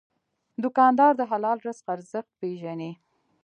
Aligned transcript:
دوکاندار 0.63 1.11
د 1.17 1.21
حلال 1.31 1.57
رزق 1.67 1.85
ارزښت 1.95 2.31
پېژني. 2.41 2.91